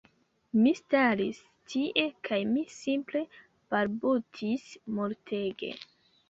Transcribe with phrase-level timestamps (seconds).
[0.61, 1.41] Mi staris
[1.73, 3.21] tie kaj mi simple
[3.75, 4.65] balbutis
[4.99, 5.71] multege